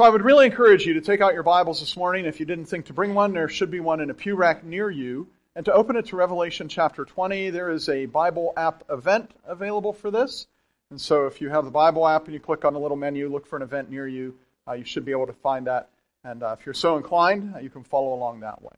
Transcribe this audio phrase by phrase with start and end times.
[0.00, 2.24] So I would really encourage you to take out your Bibles this morning.
[2.24, 4.64] If you didn't think to bring one, there should be one in a pew rack
[4.64, 5.28] near you.
[5.54, 9.92] And to open it to Revelation chapter 20, there is a Bible app event available
[9.92, 10.46] for this.
[10.88, 13.28] And so if you have the Bible app and you click on the little menu,
[13.28, 14.34] look for an event near you,
[14.66, 15.90] uh, you should be able to find that.
[16.24, 18.72] And uh, if you're so inclined, uh, you can follow along that way.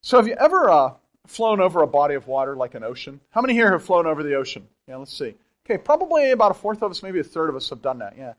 [0.00, 0.94] So have you ever uh,
[1.26, 3.20] flown over a body of water like an ocean?
[3.32, 4.66] How many here have flown over the ocean?
[4.86, 5.34] Yeah, let's see.
[5.66, 8.14] Okay, probably about a fourth of us, maybe a third of us have done that.
[8.16, 8.32] Yeah.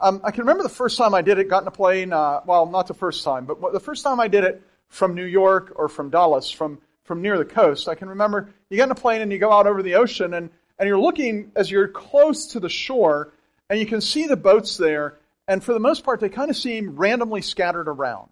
[0.00, 2.40] Um, I can remember the first time I did it, got in a plane, uh,
[2.46, 5.74] well, not the first time, but the first time I did it from New York
[5.76, 8.94] or from Dallas, from, from near the coast, I can remember you get in a
[8.94, 12.46] plane and you go out over the ocean and, and you're looking as you're close
[12.48, 13.32] to the shore
[13.68, 16.56] and you can see the boats there and for the most part they kind of
[16.56, 18.30] seem randomly scattered around.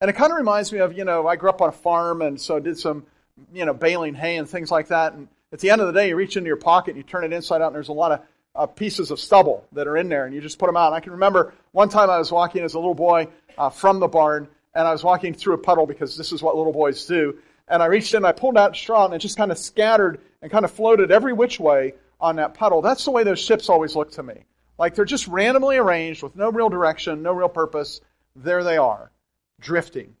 [0.00, 2.20] And it kind of reminds me of, you know, I grew up on a farm
[2.22, 3.06] and so did some,
[3.52, 5.14] you know, baling hay and things like that.
[5.14, 7.24] And at the end of the day, you reach into your pocket and you turn
[7.24, 8.20] it inside out and there's a lot of
[8.58, 10.88] uh, pieces of stubble that are in there, and you just put them out.
[10.88, 14.00] And I can remember one time I was walking as a little boy uh, from
[14.00, 17.06] the barn, and I was walking through a puddle because this is what little boys
[17.06, 17.38] do.
[17.68, 20.20] And I reached in, and I pulled out straw, and it just kind of scattered
[20.42, 22.82] and kind of floated every which way on that puddle.
[22.82, 24.44] That's the way those ships always look to me.
[24.76, 28.00] Like they're just randomly arranged with no real direction, no real purpose.
[28.34, 29.12] There they are,
[29.60, 30.14] drifting.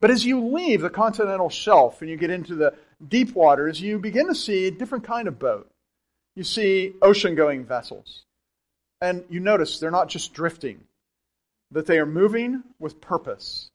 [0.00, 2.74] But as you leave the continental shelf and you get into the
[3.06, 5.70] deep waters, you begin to see a different kind of boat
[6.36, 8.22] you see ocean going vessels.
[9.00, 10.80] And you notice they're not just drifting,
[11.72, 13.70] that they are moving with purpose.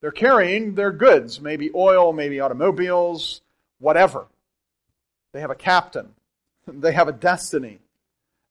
[0.00, 3.42] They're carrying their goods, maybe oil, maybe automobiles,
[3.78, 4.26] whatever.
[5.32, 6.08] They have a captain,
[6.66, 7.78] they have a destiny.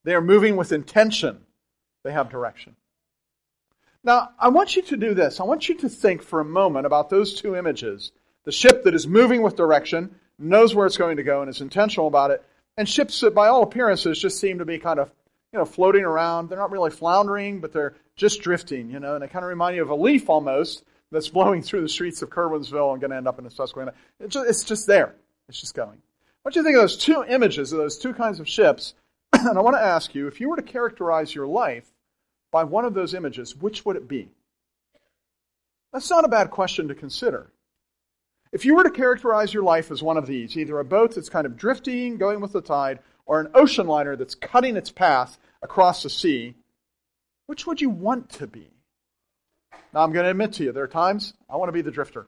[0.06, 1.42] They are moving with intention,
[2.04, 2.76] they have direction.
[4.02, 5.42] Now, I want you to do this.
[5.42, 8.14] I want you to think for a moment about those two images.
[8.46, 11.60] The ship that is moving with direction, knows where it's going to go, and is
[11.60, 12.42] intentional about it,
[12.80, 15.12] and ships that, by all appearances, just seem to be kind of,
[15.52, 16.48] you know, floating around.
[16.48, 19.76] They're not really floundering, but they're just drifting, you know, and they kind of remind
[19.76, 23.18] you of a leaf almost that's blowing through the streets of Curwensville and going to
[23.18, 23.94] end up in the Susquehanna.
[24.22, 25.14] It's just, it's just there.
[25.50, 26.02] It's just going.
[26.44, 28.94] What do you think of those two images of those two kinds of ships?
[29.34, 31.92] and I want to ask you, if you were to characterize your life
[32.50, 34.30] by one of those images, which would it be?
[35.92, 37.52] That's not a bad question to consider.
[38.52, 41.30] If you were to characterize your life as one of these, either a boat that's
[41.30, 45.38] kind of drifting, going with the tide, or an ocean liner that's cutting its path
[45.62, 46.56] across the sea,
[47.46, 48.68] which would you want to be?
[49.94, 51.92] Now, I'm going to admit to you, there are times I want to be the
[51.92, 52.28] drifter.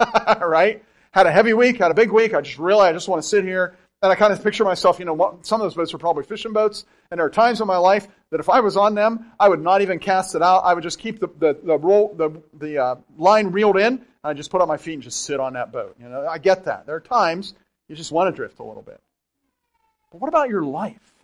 [0.40, 0.84] right?
[1.12, 2.34] Had a heavy week, had a big week.
[2.34, 3.76] I just really, I just want to sit here.
[4.02, 6.52] And I kind of picture myself, you know, some of those boats are probably fishing
[6.52, 6.84] boats.
[7.10, 9.60] And there are times in my life that if I was on them, I would
[9.60, 10.60] not even cast it out.
[10.64, 14.34] I would just keep the, the, the, roll, the, the uh, line reeled in I
[14.34, 15.96] just put on my feet and just sit on that boat.
[15.98, 16.86] You know, I get that.
[16.86, 17.54] There are times
[17.88, 19.00] you just want to drift a little bit.
[20.12, 21.14] But what about your life?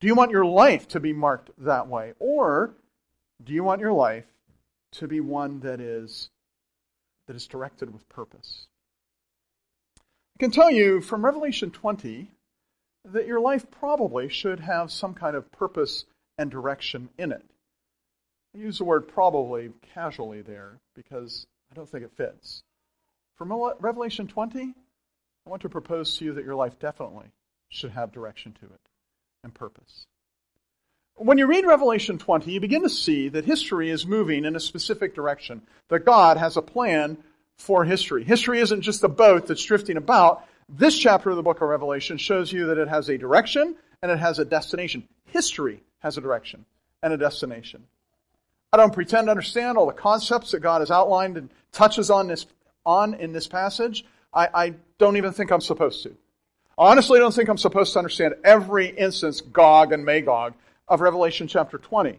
[0.00, 2.14] Do you want your life to be marked that way?
[2.18, 2.74] Or
[3.42, 4.26] do you want your life
[4.92, 6.30] to be one that is
[7.26, 8.66] that is directed with purpose?
[9.96, 12.30] I can tell you from Revelation 20
[13.04, 16.04] that your life probably should have some kind of purpose
[16.36, 17.44] and direction in it.
[18.54, 22.62] I use the word probably casually there because I don't think it fits.
[23.36, 27.26] From Revelation 20, I want to propose to you that your life definitely
[27.68, 28.80] should have direction to it
[29.42, 30.06] and purpose.
[31.16, 34.60] When you read Revelation 20, you begin to see that history is moving in a
[34.60, 37.18] specific direction, that God has a plan
[37.58, 38.22] for history.
[38.22, 40.46] History isn't just a boat that's drifting about.
[40.68, 44.12] This chapter of the book of Revelation shows you that it has a direction and
[44.12, 45.08] it has a destination.
[45.26, 46.66] History has a direction
[47.02, 47.84] and a destination.
[48.74, 52.26] I don't pretend to understand all the concepts that God has outlined and touches on
[52.26, 52.44] this
[52.84, 54.04] on in this passage.
[54.32, 56.16] I, I don't even think I'm supposed to.
[56.76, 60.54] Honestly, I don't think I'm supposed to understand every instance, Gog and Magog,
[60.88, 62.18] of Revelation chapter 20.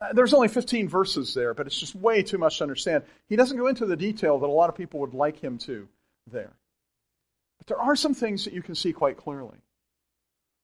[0.00, 3.04] Uh, there's only 15 verses there, but it's just way too much to understand.
[3.28, 5.86] He doesn't go into the detail that a lot of people would like him to
[6.26, 6.50] there.
[7.58, 9.58] But there are some things that you can see quite clearly.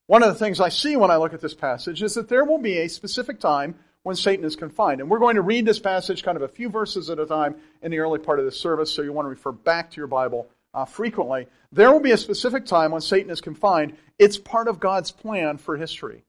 [0.09, 2.45] One of the things I see when I look at this passage is that there
[2.45, 5.01] will be a specific time when Satan is confined.
[5.01, 7.57] And we're going to read this passage kind of a few verses at a time
[7.83, 10.07] in the early part of this service, so you want to refer back to your
[10.07, 11.47] Bible uh, frequently.
[11.73, 13.97] There will be a specific time when Satan is confined.
[14.19, 16.23] It's part of God's plan for history.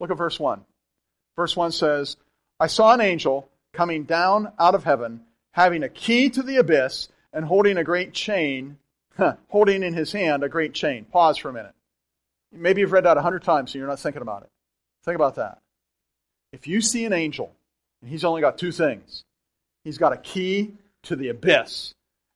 [0.00, 0.64] Look at verse 1.
[1.36, 2.16] Verse 1 says,
[2.58, 5.22] I saw an angel coming down out of heaven,
[5.52, 8.78] having a key to the abyss and holding a great chain,
[9.48, 11.04] holding in his hand a great chain.
[11.04, 11.74] Pause for a minute.
[12.50, 14.50] Maybe you've read that a hundred times and you're not thinking about it.
[15.04, 15.61] Think about that.
[16.52, 17.52] If you see an angel,
[18.00, 19.24] and he's only got two things
[19.84, 21.94] he's got a key to the abyss,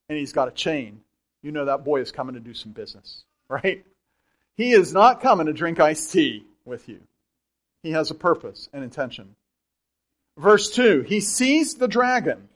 [0.09, 1.01] and he's got a chain,
[1.41, 3.85] you know that boy is coming to do some business, right?
[4.55, 6.99] He is not coming to drink iced tea with you.
[7.83, 9.35] He has a purpose and intention.
[10.37, 12.49] Verse 2 He seized the dragon,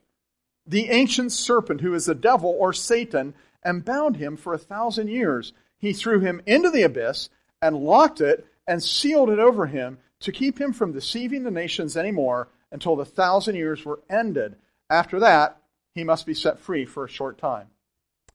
[0.66, 3.34] the ancient serpent who is the devil or Satan,
[3.64, 5.54] and bound him for a thousand years.
[5.78, 7.30] He threw him into the abyss
[7.62, 11.98] and locked it and sealed it over him to keep him from deceiving the nations
[11.98, 14.56] anymore until the thousand years were ended.
[14.90, 15.58] After that,
[15.94, 17.68] he must be set free for a short time.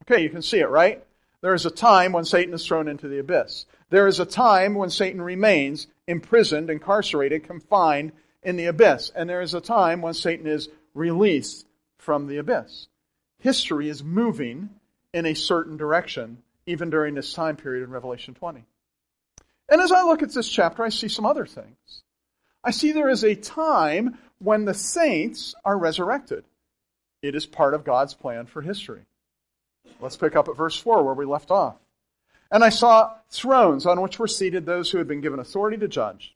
[0.02, 1.02] Okay, you can see it, right?
[1.40, 3.66] There is a time when Satan is thrown into the abyss.
[3.90, 8.12] There is a time when Satan remains imprisoned, incarcerated, confined
[8.42, 9.10] in the abyss.
[9.14, 11.66] And there is a time when Satan is released
[11.98, 12.88] from the abyss.
[13.38, 14.70] History is moving
[15.12, 18.64] in a certain direction, even during this time period in Revelation 20.
[19.68, 22.02] And as I look at this chapter, I see some other things.
[22.62, 26.44] I see there is a time when the saints are resurrected.
[27.22, 29.02] It is part of God's plan for history.
[30.00, 31.76] Let's pick up at verse 4 where we left off.
[32.50, 35.88] And I saw thrones on which were seated those who had been given authority to
[35.88, 36.34] judge.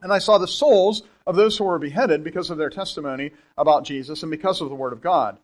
[0.00, 3.84] And I saw the souls of those who were beheaded because of their testimony about
[3.84, 5.38] Jesus and because of the word of God.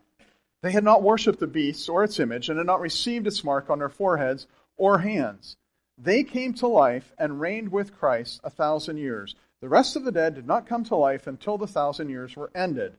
[0.63, 3.71] They had not worshipped the beast or its image and had not received its mark
[3.71, 4.47] on their foreheads
[4.77, 5.57] or hands.
[6.03, 9.35] They came to life and reigned with Christ a thousand years.
[9.61, 12.51] The rest of the dead did not come to life until the thousand years were
[12.55, 12.97] ended.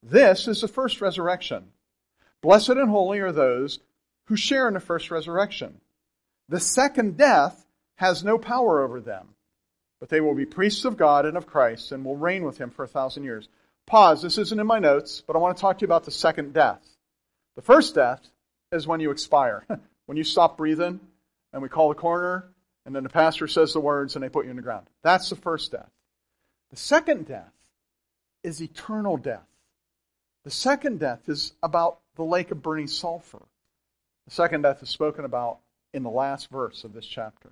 [0.00, 1.72] This is the first resurrection.
[2.40, 3.80] Blessed and holy are those
[4.26, 5.80] who share in the first resurrection.
[6.48, 7.66] The second death
[7.96, 9.34] has no power over them,
[9.98, 12.70] but they will be priests of God and of Christ and will reign with him
[12.70, 13.48] for a thousand years.
[13.86, 14.22] Pause.
[14.22, 16.54] This isn't in my notes, but I want to talk to you about the second
[16.54, 16.82] death.
[17.56, 18.24] The first death
[18.70, 19.66] is when you expire,
[20.06, 21.00] when you stop breathing,
[21.52, 22.48] and we call the coroner,
[22.86, 24.86] and then the pastor says the words, and they put you in the ground.
[25.02, 25.90] That's the first death.
[26.70, 27.52] The second death
[28.42, 29.46] is eternal death.
[30.44, 33.42] The second death is about the lake of burning sulfur.
[34.26, 35.58] The second death is spoken about
[35.92, 37.50] in the last verse of this chapter.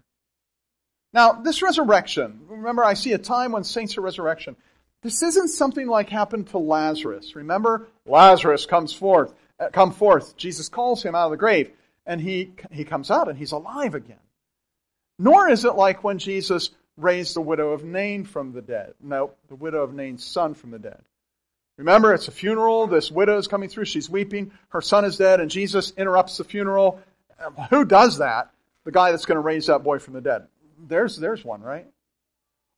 [1.12, 4.56] Now, this resurrection, remember, I see a time when saints are resurrection.
[5.03, 7.35] This isn't something like happened to Lazarus.
[7.35, 10.37] Remember, Lazarus comes forth, uh, come forth.
[10.37, 11.71] Jesus calls him out of the grave,
[12.08, 14.16] and he, he comes out and he's alive again.
[15.19, 18.94] Nor is it like when Jesus raised the widow of Nain from the dead.
[19.00, 21.00] No, the widow of Nain's son from the dead.
[21.76, 22.88] Remember, it's a funeral.
[22.88, 23.84] This widow is coming through.
[23.84, 24.50] She's weeping.
[24.70, 27.00] Her son is dead, and Jesus interrupts the funeral.
[27.44, 28.50] Um, who does that?
[28.84, 30.49] The guy that's going to raise that boy from the dead.
[30.88, 31.87] There's, there's one, right?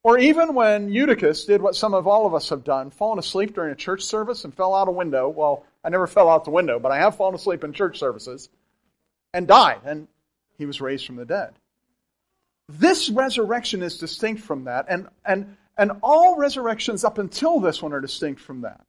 [0.03, 3.55] Or even when Eutychus did what some of all of us have done, fallen asleep
[3.55, 5.29] during a church service and fell out a window.
[5.29, 8.49] Well, I never fell out the window, but I have fallen asleep in church services
[9.33, 10.09] and died, and
[10.57, 11.55] he was raised from the dead.
[12.69, 17.93] This resurrection is distinct from that, and, and, and all resurrections up until this one
[17.93, 18.81] are distinct from that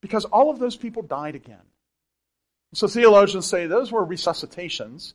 [0.00, 1.62] because all of those people died again.
[2.74, 5.14] So theologians say those were resuscitations,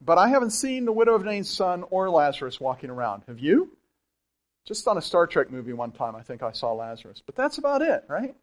[0.00, 3.22] but I haven't seen the widow of Nain's son or Lazarus walking around.
[3.28, 3.76] Have you?
[4.66, 7.22] Just on a Star Trek movie one time, I think I saw Lazarus.
[7.24, 8.34] But that's about it, right?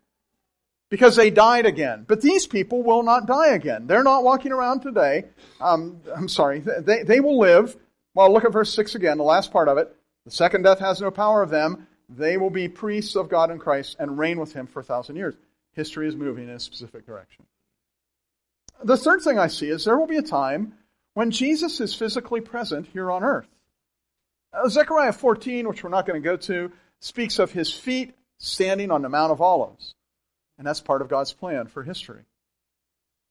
[0.96, 2.06] Because they died again.
[2.08, 3.86] But these people will not die again.
[3.86, 5.26] They're not walking around today.
[5.60, 6.60] Um, I'm sorry.
[6.60, 7.76] They, they will live.
[8.14, 9.94] Well, look at verse 6 again, the last part of it.
[10.24, 11.88] The second death has no power of them.
[12.08, 15.18] They will be priests of God and Christ and reign with him for a thousand
[15.18, 15.36] years
[15.76, 17.46] history is moving in a specific direction.
[18.84, 20.74] The third thing I see is there will be a time
[21.14, 23.48] when Jesus is physically present here on earth.
[24.54, 28.92] Uh, Zechariah 14, which we're not going to go to, speaks of his feet standing
[28.92, 29.95] on the Mount of Olives.
[30.58, 32.24] And that's part of God's plan for history.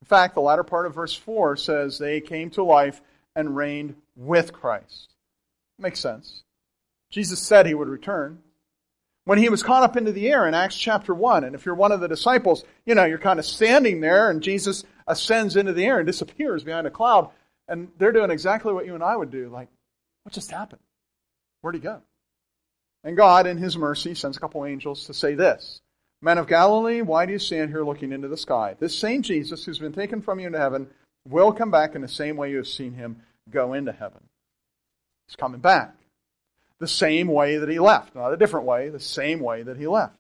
[0.03, 3.01] In fact, the latter part of verse 4 says they came to life
[3.35, 5.15] and reigned with Christ.
[5.79, 6.43] Makes sense.
[7.11, 8.41] Jesus said he would return
[9.25, 11.45] when he was caught up into the air in Acts chapter 1.
[11.45, 14.43] And if you're one of the disciples, you know, you're kind of standing there and
[14.43, 17.31] Jesus ascends into the air and disappears behind a cloud.
[17.67, 19.49] And they're doing exactly what you and I would do.
[19.49, 19.69] Like,
[20.23, 20.83] what just happened?
[21.63, 22.03] Where'd he go?
[23.03, 25.81] And God, in his mercy, sends a couple angels to say this
[26.25, 28.77] Men of Galilee, why do you stand here looking into the sky?
[28.79, 30.89] This same Jesus who's been taken from you into heaven
[31.29, 34.21] will come back in the same way you have seen him go into heaven.
[35.29, 35.95] He's coming back
[36.79, 38.15] the same way that he left.
[38.15, 40.17] Not a different way, the same way that he left.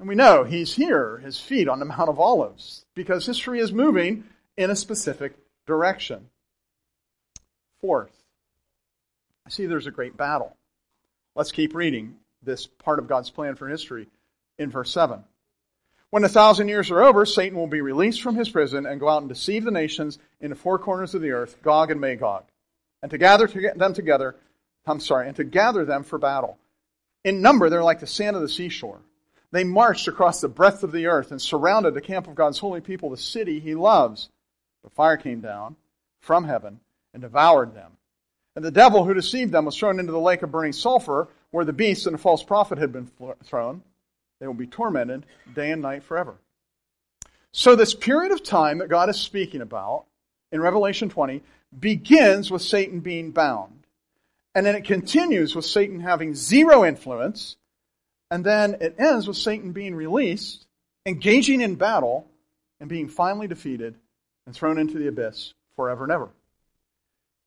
[0.00, 3.72] And we know he's here, his feet on the Mount of Olives, because history is
[3.72, 4.24] moving
[4.56, 6.28] in a specific direction.
[7.80, 8.24] Fourth,
[9.46, 10.56] I see there's a great battle.
[11.36, 14.08] Let's keep reading this part of God's plan for history
[14.58, 15.22] in verse 7.
[16.10, 19.08] When a thousand years are over, Satan will be released from his prison and go
[19.08, 22.44] out and deceive the nations in the four corners of the earth, Gog and Magog,
[23.02, 24.36] and to gather them together
[24.88, 26.58] I'm sorry, and to gather them for battle.
[27.24, 29.00] In number, they're like the sand of the seashore.
[29.50, 32.80] They marched across the breadth of the earth and surrounded the camp of God's holy
[32.80, 34.28] people, the city he loves.
[34.84, 35.76] The fire came down
[36.20, 36.80] from heaven
[37.12, 37.92] and devoured them.
[38.56, 41.64] And the devil who deceived them was thrown into the lake of burning sulfur, where
[41.64, 43.10] the beast and the false prophet had been
[43.44, 43.82] thrown.
[44.40, 46.36] They will be tormented day and night forever.
[47.52, 50.04] So, this period of time that God is speaking about
[50.52, 51.42] in Revelation 20
[51.78, 53.84] begins with Satan being bound.
[54.54, 57.56] And then it continues with Satan having zero influence.
[58.30, 60.66] And then it ends with Satan being released,
[61.06, 62.26] engaging in battle,
[62.80, 63.94] and being finally defeated
[64.46, 66.28] and thrown into the abyss forever and ever.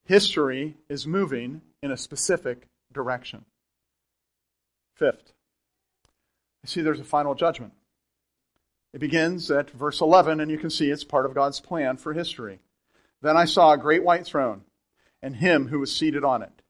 [0.04, 3.44] History is moving in a specific direction.
[4.94, 5.32] Fifth,
[6.64, 7.72] see there's a final judgment.
[8.92, 12.12] It begins at verse 11, and you can see it's part of God's plan for
[12.12, 12.60] history.
[13.22, 14.62] Then I saw a great white throne,
[15.22, 16.62] and him who was seated on it.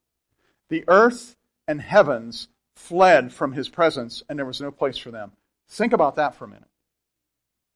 [0.69, 5.33] The earth and heavens fled from his presence, and there was no place for them.
[5.69, 6.69] Think about that for a minute.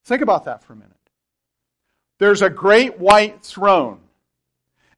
[0.04, 0.92] Think about that for a minute.
[2.18, 4.00] There's a great white throne,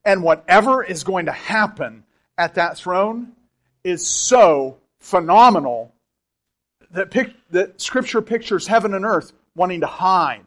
[0.05, 2.05] and whatever is going to happen
[2.37, 3.33] at that throne
[3.83, 5.93] is so phenomenal
[6.92, 10.45] that, pic- that Scripture pictures heaven and earth wanting to hide.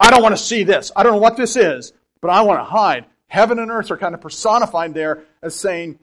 [0.00, 0.90] I don't want to see this.
[0.96, 3.06] I don't know what this is, but I want to hide.
[3.28, 5.98] Heaven and earth are kind of personified there as saying,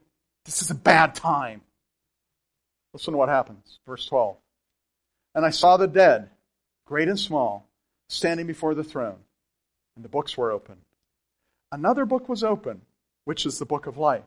[0.46, 1.62] this is a bad time.
[2.94, 3.80] Listen to what happens.
[3.86, 4.38] Verse 12.
[5.36, 6.30] And I saw the dead,
[6.86, 7.68] great and small,
[8.08, 9.20] standing before the throne,
[9.96, 10.78] and the books were open.
[11.72, 12.82] Another book was open,
[13.26, 14.24] which is the book of life.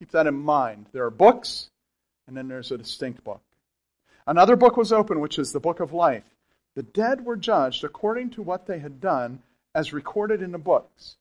[0.00, 0.86] Keep that in mind.
[0.92, 1.70] There are books,
[2.26, 3.40] and then there's a distinct book.
[4.28, 6.22] Another book was open, which is the book of life.
[6.76, 9.42] The dead were judged according to what they had done,
[9.74, 11.16] as recorded in the books.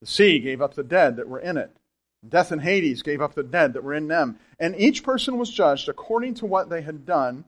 [0.00, 1.76] The sea gave up the dead that were in it.
[2.26, 4.38] Death and Hades gave up the dead that were in them.
[4.60, 7.44] And each person was judged according to what they had done.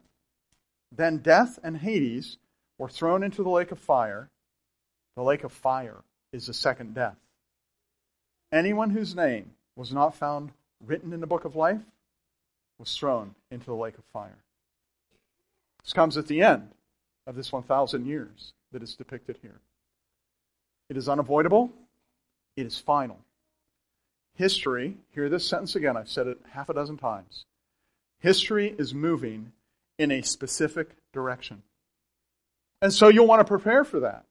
[0.90, 2.38] Then death and Hades
[2.76, 4.28] were thrown into the lake of fire.
[5.14, 5.98] The lake of fire
[6.32, 7.16] is the second death.
[8.50, 10.50] Anyone whose name was not found
[10.84, 11.80] written in the book of life
[12.76, 14.38] was thrown into the lake of fire.
[15.84, 16.70] This comes at the end
[17.26, 19.60] of this 1,000 years that is depicted here.
[20.88, 21.72] It is unavoidable,
[22.56, 23.18] it is final.
[24.34, 27.44] History, hear this sentence again, I've said it half a dozen times.
[28.20, 29.52] History is moving
[29.98, 31.62] in a specific direction.
[32.82, 34.24] And so you'll want to prepare for that.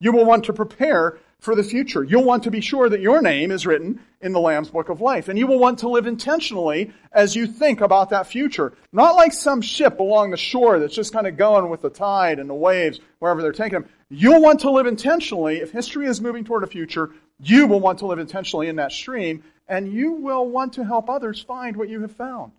[0.00, 2.04] You will want to prepare for the future.
[2.04, 5.00] You'll want to be sure that your name is written in the Lamb's Book of
[5.00, 5.28] Life.
[5.28, 8.74] And you will want to live intentionally as you think about that future.
[8.92, 12.38] Not like some ship along the shore that's just kind of going with the tide
[12.38, 13.88] and the waves wherever they're taking them.
[14.08, 15.56] You'll want to live intentionally.
[15.56, 18.92] If history is moving toward a future, you will want to live intentionally in that
[18.92, 22.52] stream, and you will want to help others find what you have found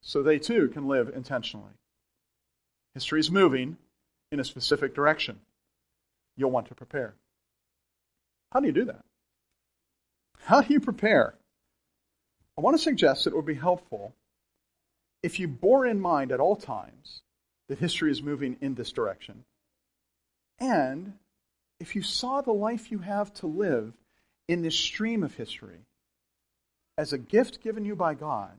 [0.00, 1.74] so they too can live intentionally.
[2.94, 3.76] History is moving
[4.32, 5.38] in a specific direction.
[6.36, 7.14] You'll want to prepare.
[8.52, 9.04] How do you do that?
[10.44, 11.34] How do you prepare?
[12.58, 14.14] I want to suggest that it would be helpful
[15.22, 17.22] if you bore in mind at all times
[17.68, 19.44] that history is moving in this direction,
[20.58, 21.14] and
[21.78, 23.92] if you saw the life you have to live
[24.48, 25.86] in this stream of history
[26.98, 28.58] as a gift given you by God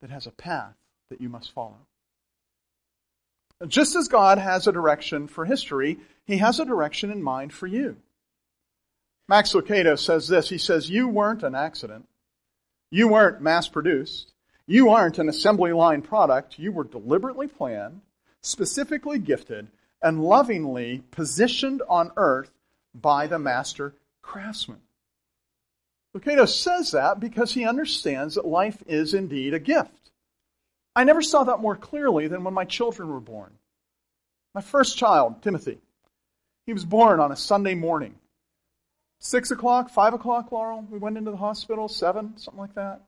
[0.00, 0.74] that has a path
[1.10, 1.86] that you must follow.
[3.68, 7.66] Just as God has a direction for history, He has a direction in mind for
[7.66, 7.96] you.
[9.28, 10.48] Max Lucado says this.
[10.48, 12.06] He says, You weren't an accident.
[12.90, 14.32] You weren't mass produced.
[14.66, 16.58] You aren't an assembly line product.
[16.58, 18.00] You were deliberately planned,
[18.42, 19.68] specifically gifted,
[20.02, 22.50] and lovingly positioned on earth
[22.94, 24.80] by the master craftsman.
[26.14, 30.10] Lucado says that because he understands that life is indeed a gift.
[30.94, 33.52] I never saw that more clearly than when my children were born.
[34.54, 35.78] My first child, Timothy,
[36.66, 38.14] he was born on a Sunday morning.
[39.24, 40.86] Six o'clock, five o'clock, Laurel.
[40.90, 43.00] We went into the hospital, seven, something like that.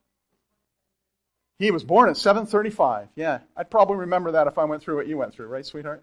[1.58, 3.08] He was born at 7:35.
[3.14, 6.02] Yeah, I'd probably remember that if I went through what you went through, right, sweetheart?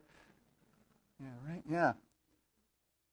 [1.20, 1.64] Yeah, right.
[1.68, 1.94] Yeah.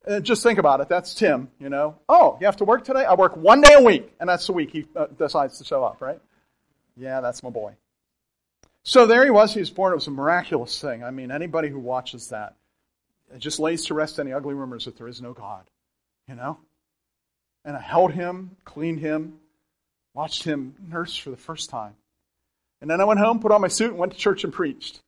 [0.07, 0.91] Uh, just think about it.
[0.91, 1.51] That's Tim.
[1.59, 1.99] You know.
[2.07, 3.07] Oh, you have to work today?
[3.07, 5.83] I work one day a week, and that's the week he uh, decides to show
[5.83, 6.21] up, right?
[6.99, 7.77] Yeah, that's my boy.
[8.83, 9.55] So there he was.
[9.55, 9.93] He was born.
[9.93, 11.03] It was a miraculous thing.
[11.03, 12.57] I mean, anybody who watches that,
[13.39, 15.65] just lays to rest any ugly rumors that there is no God.
[16.29, 16.59] You know.
[17.65, 19.39] And I held him, cleaned him,
[20.15, 21.95] watched him nurse for the first time.
[22.81, 25.01] And then I went home, put on my suit, and went to church and preached.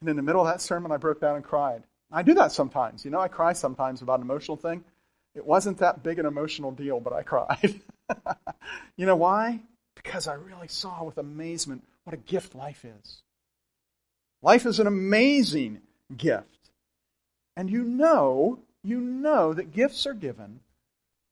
[0.00, 1.82] And in the middle of that sermon, I broke down and cried.
[2.10, 3.04] I do that sometimes.
[3.04, 4.84] You know, I cry sometimes about an emotional thing.
[5.34, 7.80] It wasn't that big an emotional deal, but I cried.
[8.96, 9.60] you know why?
[9.94, 13.22] Because I really saw with amazement what a gift life is.
[14.42, 15.80] Life is an amazing
[16.14, 16.46] gift.
[17.56, 20.60] And you know, you know that gifts are given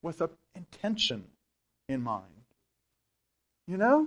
[0.02, 1.24] with an intention
[1.88, 2.24] in mind.
[3.66, 4.06] You know?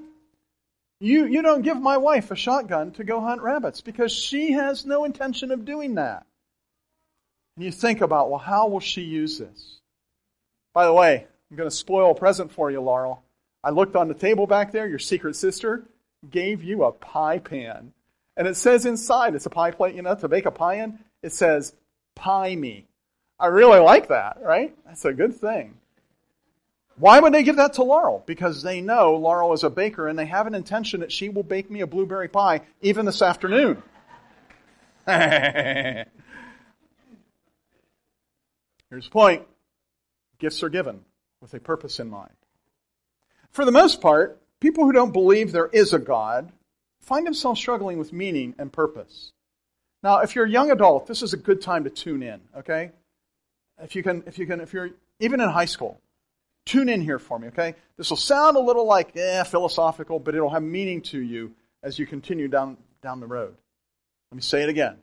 [1.00, 4.86] You, you don't give my wife a shotgun to go hunt rabbits because she has
[4.86, 6.26] no intention of doing that.
[7.56, 9.80] And you think about, well, how will she use this?
[10.74, 13.22] By the way, I'm going to spoil a present for you, Laurel.
[13.64, 14.88] I looked on the table back there.
[14.88, 15.84] Your secret sister
[16.30, 17.94] gave you a pie pan.
[18.36, 21.00] And it says inside, it's a pie plate, you know, to bake a pie in.
[21.22, 21.76] It says,
[22.16, 22.88] pie me.
[23.40, 24.76] I really like that, right?
[24.86, 25.76] That's a good thing.
[26.98, 28.24] Why would they give that to Laurel?
[28.26, 31.44] Because they know Laurel is a baker and they have an intention that she will
[31.44, 33.82] bake me a blueberry pie even this afternoon.
[35.06, 36.06] Here's
[39.06, 39.44] the point
[40.40, 41.04] gifts are given
[41.42, 42.34] with a purpose in mind.
[43.50, 46.52] For the most part, people who don't believe there is a God
[47.02, 49.32] find themselves struggling with meaning and purpose.
[50.04, 52.92] Now, if you're a young adult, this is a good time to tune in, okay?
[53.82, 56.00] If you can, if you can, if you're even in high school,
[56.66, 57.76] tune in here for me, okay?
[57.98, 62.00] This will sound a little like, eh, philosophical, but it'll have meaning to you as
[62.00, 63.56] you continue down, down the road.
[64.32, 64.98] Let me say it again.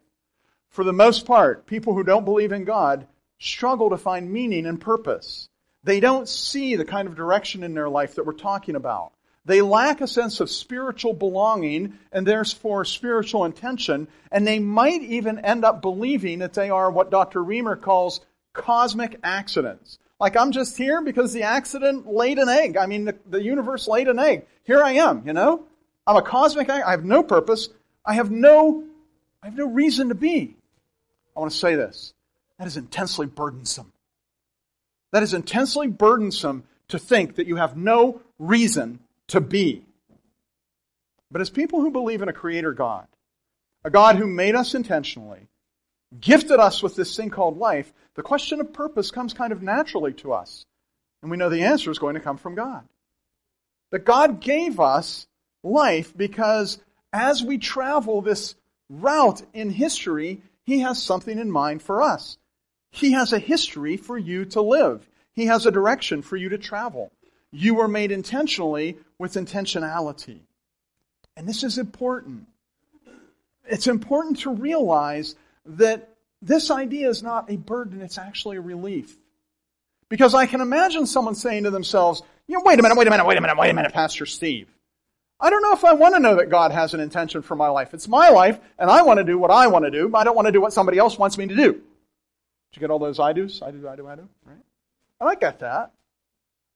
[0.70, 3.06] For the most part, people who don't believe in God
[3.38, 5.48] struggle to find meaning and purpose.
[5.82, 9.12] They don't see the kind of direction in their life that we're talking about.
[9.46, 15.38] They lack a sense of spiritual belonging and therefore spiritual intention, and they might even
[15.38, 17.42] end up believing that they are what Dr.
[17.42, 18.20] Reamer calls
[18.52, 19.98] cosmic accidents.
[20.20, 22.76] Like I'm just here because the accident laid an egg.
[22.76, 24.44] I mean, the, the universe laid an egg.
[24.64, 25.64] Here I am, you know?
[26.06, 26.82] I'm a cosmic egg.
[26.84, 27.70] I have no purpose.
[28.04, 28.84] I have no,
[29.42, 30.54] I have no reason to be.
[31.34, 32.12] I want to say this.
[32.58, 33.92] That is intensely burdensome.
[35.12, 39.84] That is intensely burdensome to think that you have no reason to be.
[41.30, 43.06] But as people who believe in a creator God,
[43.84, 45.48] a God who made us intentionally,
[46.18, 50.12] gifted us with this thing called life, the question of purpose comes kind of naturally
[50.14, 50.66] to us.
[51.22, 52.84] And we know the answer is going to come from God.
[53.90, 55.26] That God gave us
[55.62, 56.78] life because
[57.12, 58.54] as we travel this
[58.88, 62.38] route in history, He has something in mind for us.
[62.90, 65.08] He has a history for you to live.
[65.32, 67.12] He has a direction for you to travel.
[67.52, 70.40] You were made intentionally with intentionality.
[71.36, 72.46] And this is important.
[73.64, 75.36] It's important to realize
[75.78, 76.08] that
[76.42, 79.16] this idea is not a burden, it's actually a relief.
[80.08, 83.10] Because I can imagine someone saying to themselves, you know, wait a minute, wait a
[83.10, 84.68] minute, wait a minute, wait a minute, Pastor Steve.
[85.38, 87.68] I don't know if I want to know that God has an intention for my
[87.68, 87.94] life.
[87.94, 90.24] It's my life, and I want to do what I want to do, but I
[90.24, 91.72] don't want to do what somebody else wants me to do.
[91.72, 91.82] Did
[92.76, 93.62] you get all those I do's?
[93.62, 94.58] I do, I do, I do, right?
[95.20, 95.92] And I get that.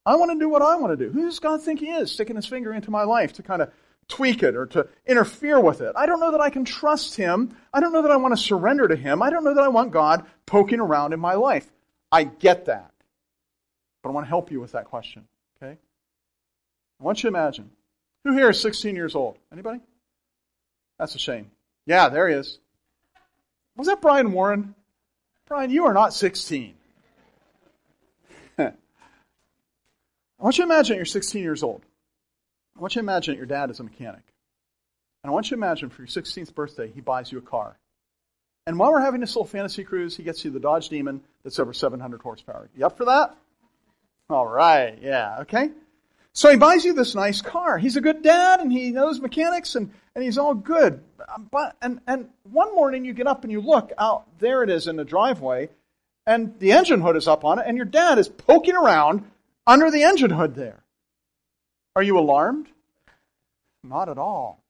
[0.07, 1.13] I want to do what I want to do.
[1.13, 3.71] Who does God think He is, sticking His finger into my life to kind of
[4.09, 5.93] tweak it or to interfere with it?
[5.97, 7.57] I don't know that I can trust Him.
[7.73, 9.23] I don't know that I want to surrender to Him.
[9.23, 11.71] I don't know that I want God poking around in my life.
[12.11, 12.93] I get that.
[14.03, 15.79] But I want to help you with that question, okay?
[17.01, 17.71] I want you to imagine.
[18.25, 19.39] Who here is 16 years old?
[19.53, 19.81] Anybody?
[20.99, 21.51] That's a shame.
[21.87, 22.59] Yeah, there he is.
[23.77, 24.75] Was that Brian Warren?
[25.47, 26.75] Brian, you are not 16.
[28.59, 28.73] I
[30.39, 31.83] want you to imagine you're 16 years old.
[32.77, 34.23] I want you to imagine that your dad is a mechanic.
[35.23, 37.79] And I want you to imagine for your 16th birthday, he buys you a car.
[38.67, 41.59] And while we're having this little fantasy cruise, he gets you the Dodge Demon that's
[41.59, 42.69] over 700 horsepower.
[42.77, 43.37] You up for that?
[44.31, 45.71] All right, yeah, okay.
[46.33, 47.79] So he buys you this nice car.
[47.79, 51.03] He's a good dad and he knows mechanics and, and he's all good.
[51.33, 54.71] Um, but, and, and one morning you get up and you look out, there it
[54.71, 55.69] is in the driveway,
[56.27, 59.25] and the engine hood is up on it, and your dad is poking around
[59.67, 60.84] under the engine hood there.
[61.97, 62.69] Are you alarmed?
[63.83, 64.65] Not at all.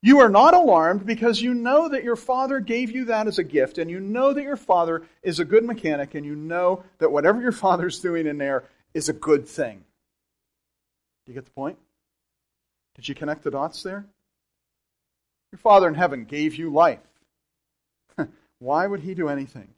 [0.00, 3.44] You are not alarmed because you know that your father gave you that as a
[3.44, 7.10] gift, and you know that your father is a good mechanic, and you know that
[7.10, 9.84] whatever your father's doing in there is a good thing.
[11.26, 11.78] Do you get the point?
[12.94, 14.06] Did you connect the dots there?
[15.52, 17.00] Your father in heaven gave you life.
[18.58, 19.68] Why would he do anything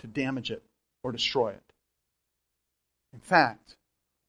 [0.00, 0.62] to damage it
[1.02, 1.62] or destroy it?
[3.12, 3.76] In fact,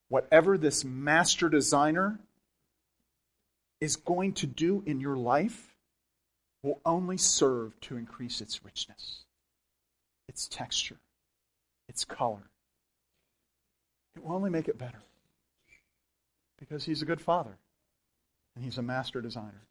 [0.09, 2.19] whatever this master designer
[3.81, 5.75] is going to do in your life
[6.63, 9.23] will only serve to increase its richness,
[10.27, 10.97] its texture,
[11.87, 12.49] its color.
[14.15, 15.01] It will only make it better
[16.59, 17.57] because he's a good father
[18.55, 19.61] and he's a master designer.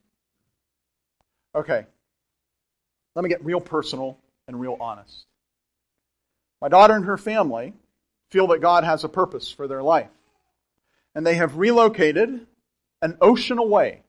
[1.55, 1.87] Okay,
[3.15, 5.27] let me get real personal and real honest.
[6.61, 7.73] My daughter and her family
[8.31, 10.11] feel that God has a purpose for their life.
[11.15, 12.47] And they have relocated
[13.03, 14.03] an ocean away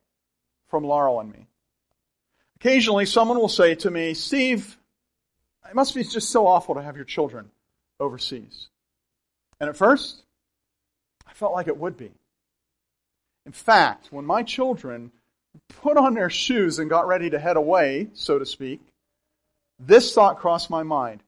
[0.70, 1.48] from Laurel and me.
[2.58, 4.78] Occasionally, someone will say to me, Steve,
[5.70, 7.52] it must be just so awful to have your children
[8.00, 8.70] overseas.
[9.60, 10.24] And at first,
[11.28, 12.12] I felt like it would be.
[13.46, 15.12] In fact, when my children
[15.82, 18.82] put on their shoes and got ready to head away, so to speak,
[19.80, 21.22] this thought crossed my mind.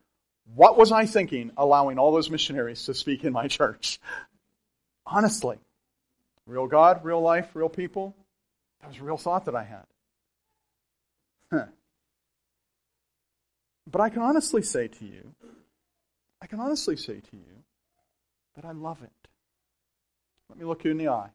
[0.55, 3.99] What was I thinking allowing all those missionaries to speak in my church?
[5.05, 5.57] Honestly.
[6.47, 8.15] Real God, real life, real people.
[8.81, 9.85] That was a real thought that I had.
[11.51, 11.65] Huh.
[13.89, 15.33] But I can honestly say to you,
[16.41, 17.63] I can honestly say to you
[18.55, 19.11] that I love it.
[20.49, 21.29] Let me look you in the eye.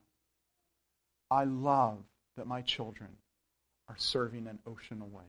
[1.31, 1.99] I love
[2.37, 3.09] that my children
[3.89, 5.25] are serving an ocean away.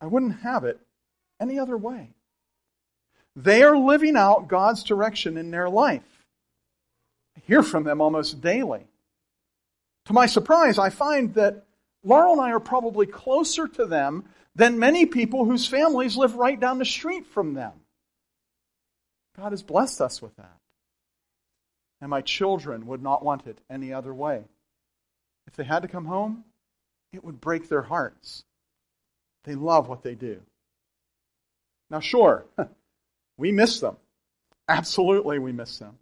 [0.00, 0.80] I wouldn't have it
[1.40, 2.10] any other way.
[3.36, 6.17] They are living out God's direction in their life.
[7.48, 8.86] Hear from them almost daily.
[10.04, 11.64] To my surprise, I find that
[12.04, 16.60] Laurel and I are probably closer to them than many people whose families live right
[16.60, 17.72] down the street from them.
[19.38, 20.58] God has blessed us with that.
[22.02, 24.44] And my children would not want it any other way.
[25.46, 26.44] If they had to come home,
[27.14, 28.44] it would break their hearts.
[29.44, 30.42] They love what they do.
[31.88, 32.44] Now, sure,
[33.38, 33.96] we miss them.
[34.68, 35.98] Absolutely, we miss them.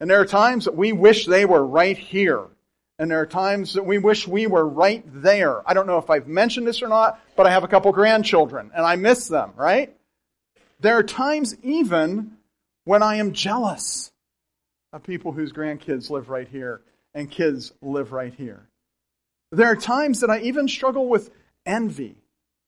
[0.00, 2.46] And there are times that we wish they were right here.
[2.98, 5.68] And there are times that we wish we were right there.
[5.68, 8.70] I don't know if I've mentioned this or not, but I have a couple grandchildren
[8.74, 9.94] and I miss them, right?
[10.80, 12.36] There are times even
[12.84, 14.12] when I am jealous
[14.92, 16.82] of people whose grandkids live right here
[17.14, 18.66] and kids live right here.
[19.52, 21.30] There are times that I even struggle with
[21.66, 22.16] envy.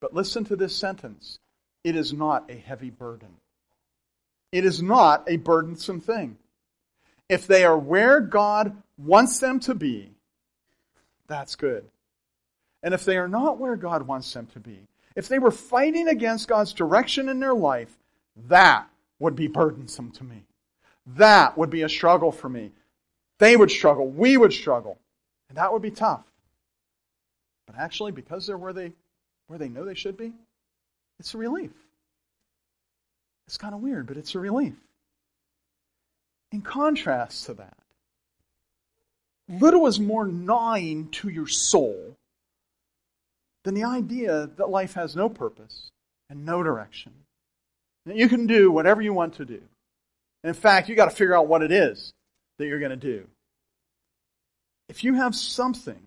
[0.01, 1.38] But listen to this sentence
[1.85, 3.37] it is not a heavy burden.
[4.51, 6.37] It is not a burdensome thing.
[7.33, 10.11] If they are where God wants them to be,
[11.29, 11.88] that's good.
[12.83, 16.09] And if they are not where God wants them to be, if they were fighting
[16.09, 17.88] against God's direction in their life,
[18.49, 18.87] that
[19.18, 20.45] would be burdensome to me.
[21.07, 22.71] That would be a struggle for me.
[23.38, 24.07] They would struggle.
[24.07, 24.99] We would struggle.
[25.49, 26.27] And that would be tough.
[27.66, 28.92] But actually, because they're where they,
[29.47, 30.35] where they know they should be,
[31.18, 31.73] it's a relief.
[33.47, 34.75] It's kind of weird, but it's a relief.
[36.52, 37.76] In contrast to that,
[39.48, 42.16] little is more gnawing to your soul
[43.64, 45.90] than the idea that life has no purpose
[46.28, 47.12] and no direction.
[48.06, 49.62] That you can do whatever you want to do.
[50.42, 52.12] And in fact, you got to figure out what it is
[52.58, 53.26] that you're going to do.
[54.88, 56.02] If you have something,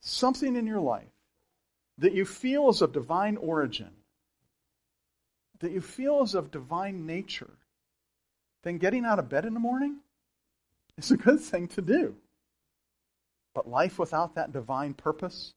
[0.00, 1.04] something in your life
[1.98, 3.90] that you feel is of divine origin,
[5.60, 7.50] that you feel is of divine nature,
[8.64, 9.98] then getting out of bed in the morning
[10.98, 12.16] is a good thing to do.
[13.54, 15.52] But life without that divine purpose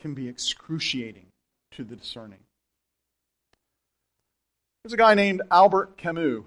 [0.00, 1.26] can be excruciating
[1.72, 2.40] to the discerning.
[4.82, 6.42] There's a guy named Albert Camus.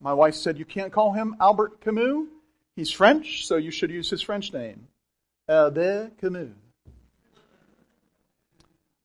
[0.00, 2.26] My wife said, You can't call him Albert Camus.
[2.76, 4.88] He's French, so you should use his French name,
[5.48, 6.50] Albert Camus.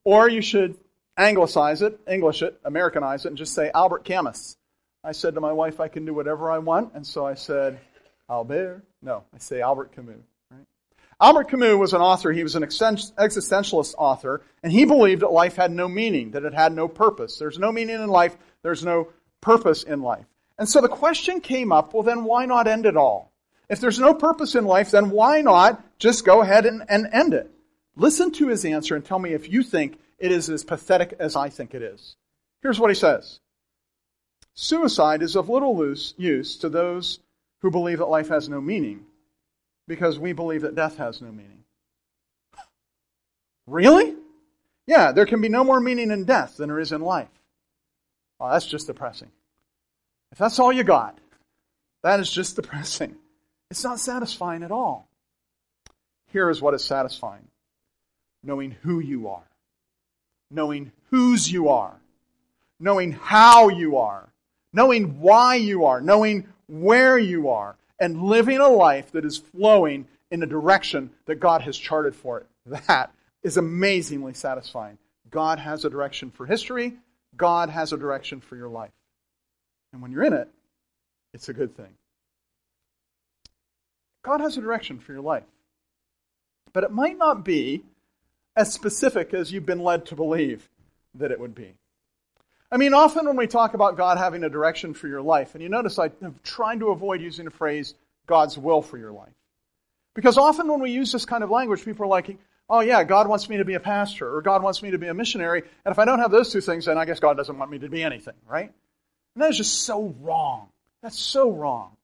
[0.04, 0.76] Or you should
[1.16, 4.56] anglicize it, English it, Americanize it, and just say Albert Camus.
[5.02, 7.80] I said to my wife, I can do whatever I want, and so I said,
[8.28, 8.82] Albert.
[9.02, 10.16] No, I say Albert Camus.
[10.50, 10.66] Right?
[11.20, 12.32] Albert Camus was an author.
[12.32, 16.52] He was an existentialist author, and he believed that life had no meaning, that it
[16.52, 17.38] had no purpose.
[17.38, 18.36] There's no meaning in life.
[18.62, 19.08] There's no
[19.40, 20.26] purpose in life.
[20.58, 23.32] And so the question came up, well, then why not end it all?
[23.70, 27.32] If there's no purpose in life, then why not just go ahead and, and end
[27.32, 27.50] it?
[27.96, 31.36] Listen to his answer and tell me if you think it is as pathetic as
[31.36, 32.16] I think it is.
[32.62, 33.40] Here's what he says.
[34.62, 35.74] Suicide is of little
[36.18, 37.18] use to those
[37.62, 39.06] who believe that life has no meaning
[39.88, 41.64] because we believe that death has no meaning.
[43.66, 44.14] Really?
[44.86, 47.30] Yeah, there can be no more meaning in death than there is in life.
[48.38, 49.30] Well, that's just depressing.
[50.30, 51.16] If that's all you got,
[52.02, 53.16] that is just depressing.
[53.70, 55.08] It's not satisfying at all.
[56.32, 57.48] Here is what is satisfying
[58.42, 59.48] knowing who you are,
[60.50, 61.96] knowing whose you are,
[62.78, 64.29] knowing how you are,
[64.72, 70.06] knowing why you are, knowing where you are, and living a life that is flowing
[70.30, 72.46] in the direction that God has charted for it.
[72.86, 74.98] That is amazingly satisfying.
[75.30, 76.94] God has a direction for history,
[77.36, 78.90] God has a direction for your life.
[79.92, 80.48] And when you're in it,
[81.32, 81.94] it's a good thing.
[84.22, 85.44] God has a direction for your life.
[86.72, 87.84] But it might not be
[88.54, 90.68] as specific as you've been led to believe
[91.14, 91.74] that it would be.
[92.72, 95.62] I mean, often when we talk about God having a direction for your life, and
[95.62, 97.94] you notice I am trying to avoid using the phrase
[98.26, 99.32] God's will for your life.
[100.14, 102.36] Because often when we use this kind of language, people are like,
[102.68, 105.08] oh yeah, God wants me to be a pastor, or God wants me to be
[105.08, 107.58] a missionary, and if I don't have those two things, then I guess God doesn't
[107.58, 108.72] want me to be anything, right?
[109.34, 110.68] And that is just so wrong.
[111.02, 111.96] That's so wrong.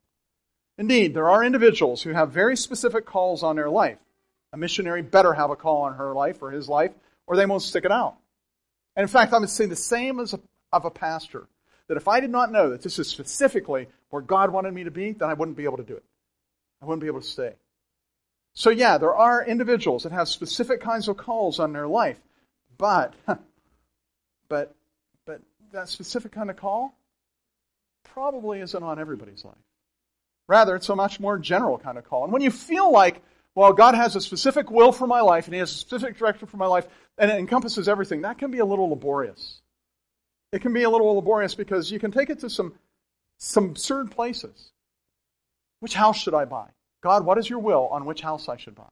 [0.79, 3.99] Indeed, there are individuals who have very specific calls on their life.
[4.53, 6.93] A missionary better have a call on her life or his life,
[7.27, 8.17] or they won't stick it out.
[8.95, 10.41] And in fact, I would say the same as a,
[10.73, 11.47] of a pastor.
[11.89, 14.91] That if I did not know that this is specifically where God wanted me to
[14.91, 16.05] be, then I wouldn't be able to do it.
[16.83, 17.55] I wouldn't be able to stay.
[18.55, 22.19] So yeah, there are individuals that have specific kinds of calls on their life,
[22.79, 23.15] but,
[24.49, 24.75] but,
[25.27, 25.41] but
[25.73, 26.95] that specific kind of call
[28.03, 29.55] probably isn't on everybody's life.
[30.49, 32.25] Rather, it's a much more general kind of call.
[32.25, 33.23] And when you feel like,
[33.55, 36.47] well, God has a specific will for my life and He has a specific direction
[36.47, 36.87] for my life
[37.19, 39.61] and it encompasses everything, that can be a little laborious.
[40.53, 42.75] It can be a little laborious because you can take it to some,
[43.39, 44.73] some absurd places.
[45.81, 46.69] Which house should I buy?
[47.03, 48.89] God, what is your will on which house I should buy?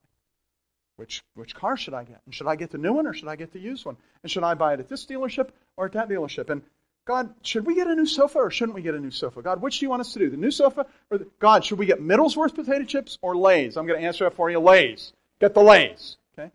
[0.97, 2.21] Which, which car should I get?
[2.25, 3.97] And should I get the new one or should I get the used one?
[4.23, 6.49] And should I buy it at this dealership or at that dealership?
[6.49, 6.61] And
[7.05, 9.41] God, should we get a new sofa or shouldn't we get a new sofa?
[9.41, 10.29] God, which do you want us to do?
[10.29, 13.77] The new sofa or the, God, should we get Middlesworth potato chips or Lay's?
[13.77, 14.59] I'm going to answer that for you.
[14.59, 15.13] Lay's.
[15.39, 16.17] Get the Lay's.
[16.37, 16.49] Okay?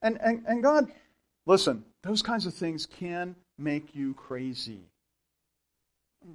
[0.00, 0.90] And, and, and God,
[1.44, 4.80] listen, those kinds of things can make you crazy.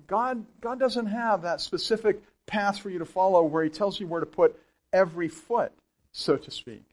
[0.08, 4.08] God, God doesn't have that specific path for you to follow where He tells you
[4.08, 4.60] where to put
[4.92, 5.72] every foot,
[6.12, 6.84] so to speak.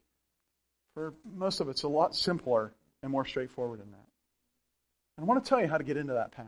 [0.94, 5.20] For most of it's a lot simpler and more straightforward than that.
[5.20, 6.46] I want to tell you how to get into that path.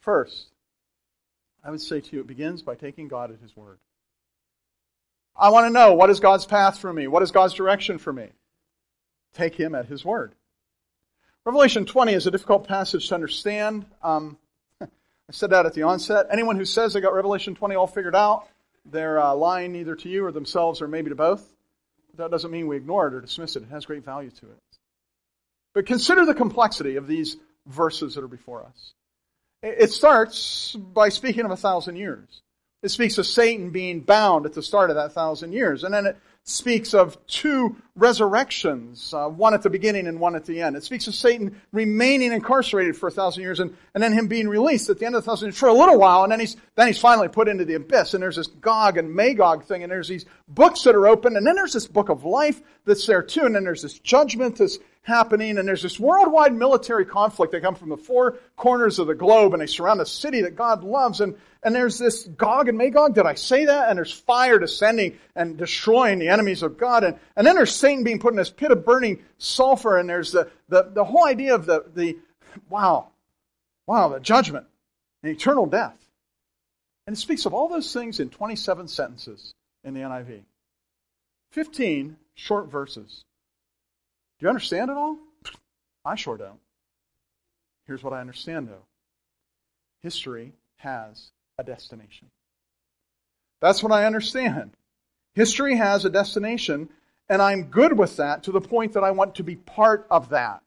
[0.00, 0.48] First,
[1.64, 3.78] I would say to you, it begins by taking God at His word.
[5.36, 7.06] I want to know what is God's path for me?
[7.06, 8.28] What is God's direction for me?
[9.32, 10.34] Take Him at His word.
[11.46, 13.84] Revelation 20 is a difficult passage to understand.
[14.02, 14.38] Um,
[14.80, 14.86] I
[15.30, 16.26] said that at the onset.
[16.30, 18.48] Anyone who says they got Revelation 20 all figured out,
[18.86, 21.46] they're uh, lying either to you or themselves or maybe to both.
[22.16, 23.62] That doesn't mean we ignore it or dismiss it.
[23.64, 24.58] It has great value to it.
[25.74, 28.94] But consider the complexity of these verses that are before us.
[29.62, 32.42] It starts by speaking of a thousand years.
[32.82, 35.84] It speaks of Satan being bound at the start of that thousand years.
[35.84, 40.44] And then it speaks of two resurrections, uh, one at the beginning and one at
[40.44, 40.76] the end.
[40.76, 44.48] It speaks of Satan remaining incarcerated for a thousand years and, and then him being
[44.48, 46.56] released at the end of the thousand years for a little while, and then he's,
[46.76, 48.12] then he's finally put into the abyss.
[48.12, 51.46] And there's this Gog and Magog thing, and there's these books that are open, and
[51.46, 54.78] then there's this book of life that's there too, and then there's this judgment that's
[55.04, 57.52] happening, and there's this worldwide military conflict.
[57.52, 60.56] They come from the four corners of the globe, and they surround the city that
[60.56, 63.14] God loves, and, and there's this Gog and Magog.
[63.14, 63.90] Did I say that?
[63.90, 68.02] And there's fire descending and destroying the enemies of God, and, and then there's Satan
[68.02, 71.54] being put in this pit of burning sulfur, and there's the, the, the whole idea
[71.54, 72.18] of the, the,
[72.70, 73.08] wow,
[73.86, 74.66] wow, the judgment
[75.22, 75.96] and eternal death.
[77.06, 79.52] And it speaks of all those things in 27 sentences
[79.84, 80.40] in the NIV.
[81.52, 83.22] 15 short verses.
[84.44, 85.16] You understand it all?
[86.04, 86.60] I sure don't.
[87.86, 88.84] Here's what I understand, though
[90.02, 92.28] history has a destination.
[93.62, 94.72] That's what I understand.
[95.34, 96.90] History has a destination,
[97.26, 100.28] and I'm good with that to the point that I want to be part of
[100.28, 100.62] that.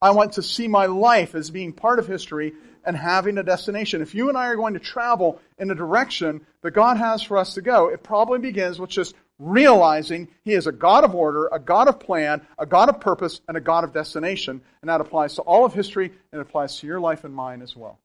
[0.00, 2.52] I want to see my life as being part of history
[2.84, 4.02] and having a destination.
[4.02, 7.38] If you and I are going to travel in the direction that God has for
[7.38, 11.48] us to go, it probably begins with just realizing He is a God of order,
[11.52, 14.60] a God of plan, a God of purpose, and a God of destination.
[14.80, 17.62] And that applies to all of history and it applies to your life and mine
[17.62, 17.98] as well.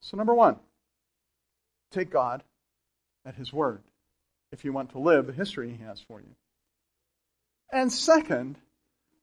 [0.00, 0.56] So, number one,
[1.90, 2.42] take God
[3.24, 3.82] at His word
[4.52, 6.34] if you want to live the history He has for you.
[7.72, 8.56] And second,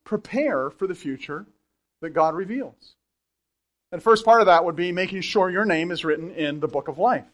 [0.04, 1.46] prepare for the future
[2.02, 2.96] that God reveals.
[3.92, 6.60] And the first part of that would be making sure your name is written in
[6.60, 7.26] the book of life.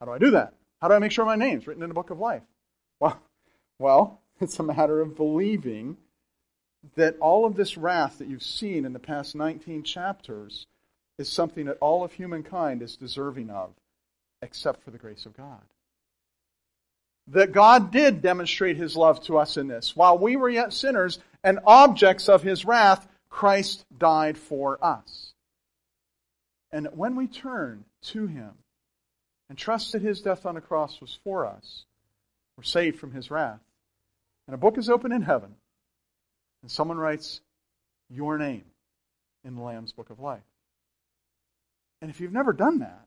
[0.00, 0.54] How do I do that?
[0.80, 2.42] How do I make sure my name's written in the book of life?
[3.00, 3.20] Well,
[3.78, 5.96] well, it's a matter of believing
[6.94, 10.66] that all of this wrath that you've seen in the past 19 chapters
[11.18, 13.70] is something that all of humankind is deserving of,
[14.42, 15.62] except for the grace of God.
[17.28, 19.96] That God did demonstrate his love to us in this.
[19.96, 25.32] While we were yet sinners and objects of his wrath, Christ died for us.
[26.70, 28.52] And when we turn to him
[29.48, 31.84] and trust that his death on the cross was for us,
[32.56, 33.60] we're saved from his wrath.
[34.46, 35.54] And a book is open in heaven,
[36.62, 37.40] and someone writes
[38.08, 38.64] your name
[39.44, 40.42] in the Lamb's book of life.
[42.00, 43.06] And if you've never done that,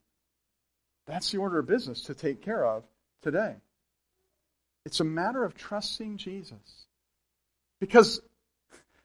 [1.07, 2.83] that's the order of business to take care of
[3.21, 3.55] today.
[4.85, 6.85] It's a matter of trusting Jesus.
[7.79, 8.21] Because,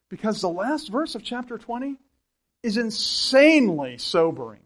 [0.08, 1.96] because the last verse of chapter 20
[2.62, 4.62] is insanely sobering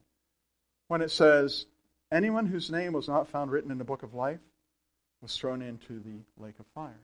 [0.88, 1.66] when it says,
[2.10, 4.40] Anyone whose name was not found written in the book of life
[5.20, 7.00] was thrown into the lake of fire.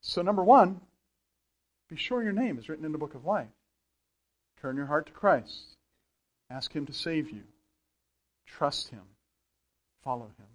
[0.00, 0.80] So, number one,
[1.88, 3.48] be sure your name is written in the book of life.
[4.60, 5.76] Turn your heart to Christ.
[6.50, 7.42] Ask Him to save you.
[8.46, 9.02] Trust Him.
[10.02, 10.46] follow him.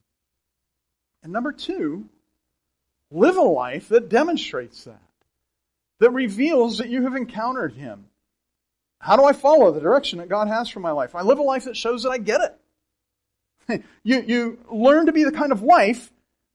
[1.22, 2.10] And number two,
[3.12, 5.02] live a life that demonstrates that,
[6.00, 8.06] that reveals that you have encountered him.
[9.00, 11.14] How do I follow the direction that God has for my life?
[11.14, 12.60] I live a life that shows that I get it.
[14.04, 16.12] you, you learn to be the kind of wife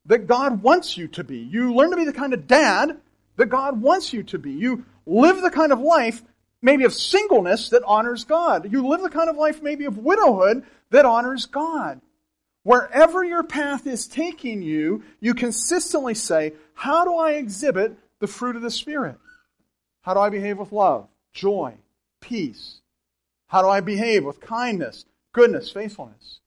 [0.07, 1.39] that God wants you to be.
[1.39, 2.99] You learn to be the kind of dad
[3.37, 4.53] that God wants you to be.
[4.53, 6.23] You live the kind of life
[6.61, 8.73] maybe of singleness that honors God.
[8.73, 12.01] You live the kind of life maybe of widowhood that honors God.
[12.65, 18.57] Wherever your path is taking you, you consistently say, how do I exhibit the fruit
[18.57, 19.17] of the Spirit?
[20.03, 21.75] How do I behave with love, joy,
[22.21, 22.81] peace?
[23.47, 26.41] How do I behave with kindness, goodness, faithfulness?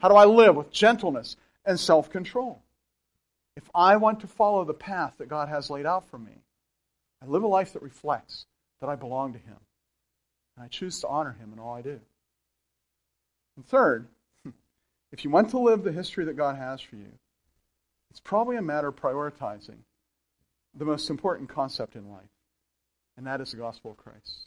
[0.00, 2.60] How do I live with gentleness and self-control?
[3.56, 6.42] If I want to follow the path that God has laid out for me,
[7.22, 8.44] I live a life that reflects
[8.80, 9.56] that I belong to Him.
[10.56, 12.00] And I choose to honor Him in all I do.
[13.56, 14.06] And third,
[15.12, 17.12] if you want to live the history that God has for you,
[18.10, 19.78] it's probably a matter of prioritizing
[20.74, 22.22] the most important concept in life,
[23.16, 24.46] and that is the gospel of Christ.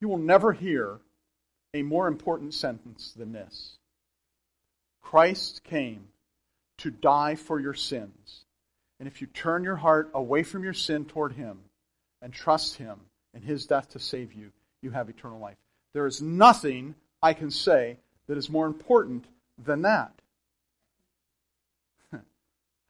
[0.00, 1.00] You will never hear
[1.74, 3.76] a more important sentence than this
[5.02, 6.08] Christ came
[6.78, 8.44] to die for your sins.
[8.98, 11.60] And if you turn your heart away from your sin toward Him
[12.20, 12.98] and trust Him
[13.32, 14.50] and His death to save you,
[14.82, 15.56] you have eternal life.
[15.94, 19.24] There is nothing I can say that is more important
[19.64, 20.12] than that.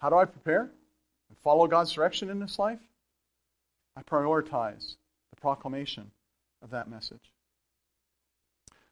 [0.01, 2.81] How do I prepare and follow God's direction in this life?
[3.97, 4.97] I prioritize
[5.31, 6.11] the proclamation
[6.63, 7.33] of that message.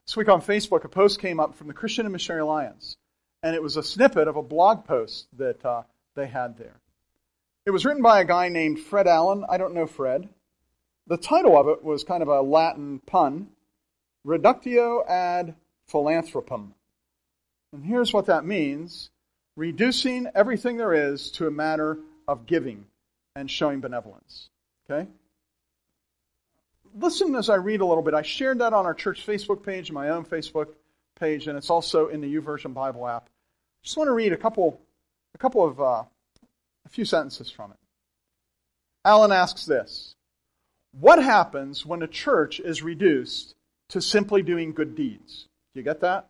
[0.07, 2.97] This week on Facebook, a post came up from the Christian and Missionary Alliance,
[3.43, 5.83] and it was a snippet of a blog post that uh,
[6.15, 6.77] they had there.
[7.67, 9.45] It was written by a guy named Fred Allen.
[9.49, 10.29] I don't know Fred.
[11.09, 13.49] The title of it was kind of a Latin pun
[14.25, 15.57] Reductio ad
[15.91, 16.71] Philanthropum.
[17.73, 19.11] And here's what that means
[19.57, 22.87] reducing everything there is to a matter of giving
[23.35, 24.51] and showing benevolence.
[24.89, 25.09] Okay?
[26.99, 28.15] Listen as I read a little bit.
[28.15, 30.69] I shared that on our church Facebook page, my own Facebook
[31.19, 33.27] page, and it's also in the YouVersion Bible app.
[33.27, 34.81] I just want to read a couple,
[35.35, 36.05] a couple of, uh,
[36.85, 37.77] a few sentences from it.
[39.05, 40.15] Allen asks this
[40.99, 43.55] What happens when a church is reduced
[43.91, 45.49] to simply doing good deeds?
[45.75, 46.29] Do you get that?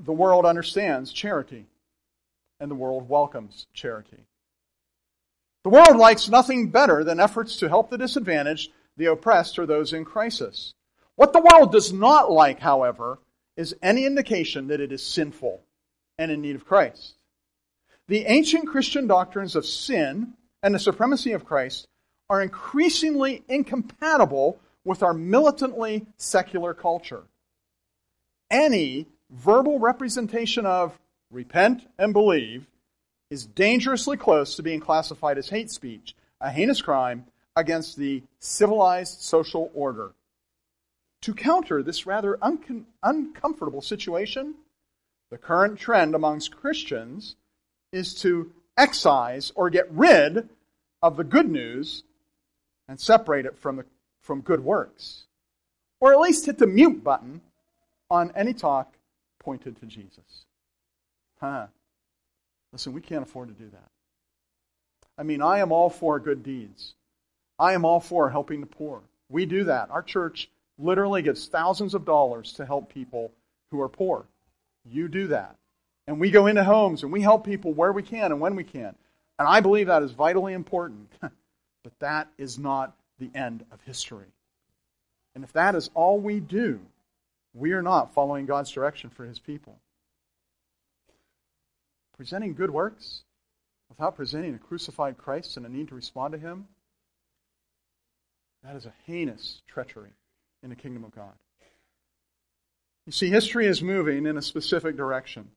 [0.00, 1.66] The world understands charity,
[2.58, 4.24] and the world welcomes charity.
[5.64, 9.94] The world likes nothing better than efforts to help the disadvantaged, the oppressed, or those
[9.94, 10.74] in crisis.
[11.16, 13.18] What the world does not like, however,
[13.56, 15.62] is any indication that it is sinful
[16.18, 17.14] and in need of Christ.
[18.08, 21.88] The ancient Christian doctrines of sin and the supremacy of Christ
[22.30, 27.22] are increasingly incompatible with our militantly secular culture.
[28.50, 30.98] Any verbal representation of
[31.30, 32.66] repent and believe
[33.30, 37.26] is dangerously close to being classified as hate speech, a heinous crime
[37.58, 40.12] against the civilized social order.
[41.22, 44.54] To counter this rather uncom- uncomfortable situation,
[45.30, 47.34] the current trend amongst Christians
[47.92, 50.48] is to excise or get rid
[51.02, 52.04] of the good news
[52.86, 53.84] and separate it from, the,
[54.22, 55.24] from good works.
[56.00, 57.40] Or at least hit the mute button
[58.08, 58.94] on any talk
[59.40, 60.46] pointed to Jesus.
[61.40, 61.66] Huh.
[62.72, 63.90] Listen, we can't afford to do that.
[65.18, 66.94] I mean, I am all for good deeds.
[67.58, 69.02] I am all for helping the poor.
[69.28, 69.90] We do that.
[69.90, 73.32] Our church literally gets thousands of dollars to help people
[73.70, 74.26] who are poor.
[74.84, 75.56] You do that.
[76.06, 78.64] And we go into homes and we help people where we can and when we
[78.64, 78.94] can.
[79.38, 81.12] And I believe that is vitally important.
[81.20, 84.26] but that is not the end of history.
[85.34, 86.80] And if that is all we do,
[87.54, 89.78] we are not following God's direction for his people.
[92.16, 93.22] Presenting good works
[93.88, 96.66] without presenting a crucified Christ and a need to respond to him,
[98.64, 100.10] that is a heinous treachery
[100.62, 101.32] in the kingdom of God.
[103.06, 105.50] You see, history is moving in a specific direction.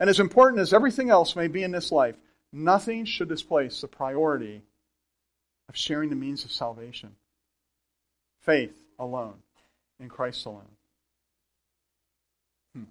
[0.00, 2.16] And as important as everything else may be in this life,
[2.52, 4.62] nothing should displace the priority
[5.68, 7.14] of sharing the means of salvation.
[8.40, 9.34] Faith alone,
[10.00, 10.68] in Christ alone.
[12.74, 12.84] Hmm.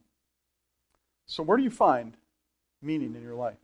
[1.25, 2.13] So, where do you find
[2.81, 3.57] meaning in your life?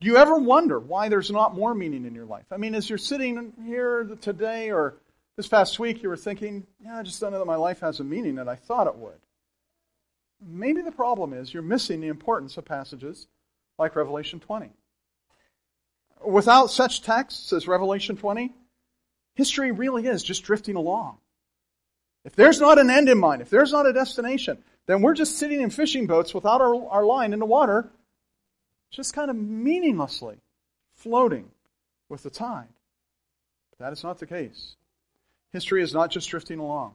[0.00, 2.46] Do you ever wonder why there's not more meaning in your life?
[2.52, 4.94] I mean, as you're sitting here today or
[5.36, 7.98] this past week, you were thinking, yeah, I just don't know that my life has
[7.98, 9.18] a meaning that I thought it would.
[10.40, 13.26] Maybe the problem is you're missing the importance of passages
[13.76, 14.70] like Revelation 20.
[16.24, 18.52] Without such texts as Revelation 20,
[19.34, 21.18] history really is just drifting along.
[22.24, 25.38] If there's not an end in mind, if there's not a destination, then we're just
[25.38, 27.90] sitting in fishing boats without our, our line in the water,
[28.90, 30.36] just kind of meaninglessly
[30.94, 31.50] floating
[32.08, 32.68] with the tide.
[33.70, 34.76] But that is not the case.
[35.52, 36.94] History is not just drifting along.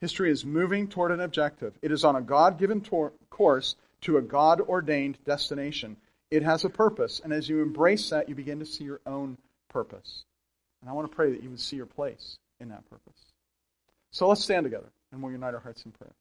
[0.00, 1.74] History is moving toward an objective.
[1.82, 5.96] It is on a God given tor- course to a God ordained destination.
[6.30, 9.38] It has a purpose, and as you embrace that, you begin to see your own
[9.68, 10.24] purpose.
[10.80, 13.18] And I want to pray that you would see your place in that purpose.
[14.10, 16.14] So let's stand together and we'll unite our hearts in prayer.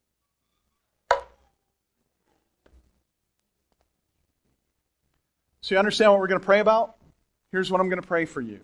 [5.65, 6.95] So you understand what we're going to pray about?
[7.51, 8.59] Here's what I'm going to pray for you.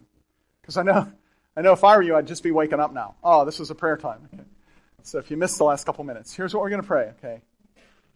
[0.61, 1.11] Because I know,
[1.57, 3.15] I know if I were you, I'd just be waking up now.
[3.23, 4.29] Oh, this is a prayer time.
[4.31, 4.43] Okay.
[5.01, 7.41] So if you missed the last couple minutes, here's what we're going to pray, okay?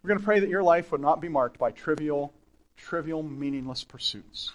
[0.04, 2.32] We're going to pray that your life would not be marked by trivial,
[2.78, 4.54] trivial, meaningless pursuits.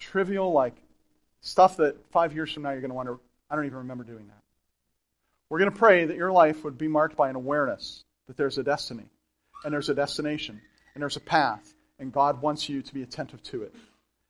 [0.00, 0.76] Trivial, like
[1.42, 3.18] stuff that five years from now you're going to wonder,
[3.50, 4.42] I don't even remember doing that.
[5.50, 8.56] We're going to pray that your life would be marked by an awareness that there's
[8.56, 9.10] a destiny,
[9.64, 10.62] and there's a destination,
[10.94, 13.74] and there's a path, and God wants you to be attentive to it.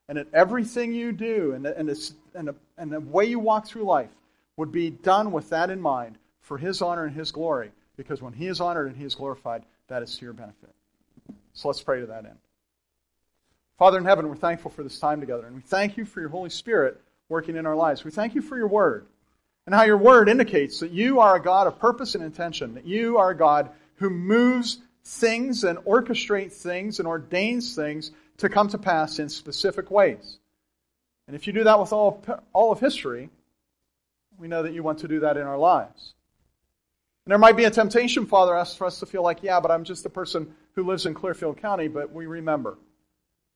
[0.08, 3.38] And that everything you do and the, and, the, and, the, and the way you
[3.38, 4.10] walk through life
[4.56, 8.32] would be done with that in mind for His honor and His glory, because when
[8.32, 10.70] He is honored and He is glorified, that is to your benefit.
[11.54, 12.38] So let's pray to that end.
[13.78, 16.30] Father in heaven, we're thankful for this time together, and we thank you for your
[16.30, 18.04] Holy Spirit working in our lives.
[18.04, 19.06] We thank you for your word
[19.66, 22.86] and how your word indicates that you are a God of purpose and intention, that
[22.86, 28.68] you are a God who moves things and orchestrates things and ordains things to come
[28.68, 30.38] to pass in specific ways.
[31.28, 33.30] And if you do that with all of, all of history,
[34.36, 36.14] we know that you want to do that in our lives.
[37.24, 39.70] And there might be a temptation, Father, asks for us to feel like, yeah, but
[39.70, 42.76] I'm just a person who lives in Clearfield County, but we remember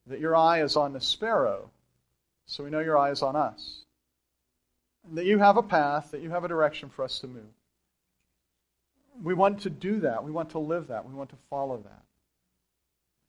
[0.07, 1.71] that your eye is on the sparrow,
[2.47, 3.85] so we know your eye is on us.
[5.07, 7.43] And that you have a path, that you have a direction for us to move.
[9.23, 10.23] We want to do that.
[10.25, 11.07] We want to live that.
[11.07, 12.03] We want to follow that.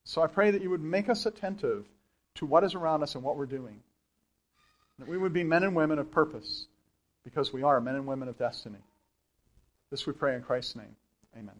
[0.03, 1.85] So I pray that you would make us attentive
[2.35, 3.79] to what is around us and what we're doing.
[4.99, 6.67] That we would be men and women of purpose
[7.23, 8.79] because we are men and women of destiny.
[9.89, 10.95] This we pray in Christ's name.
[11.37, 11.55] Amen.